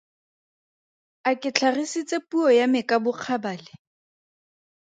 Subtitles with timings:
[1.29, 3.73] A ke tlhagisitse puo ya me ka bokgabale?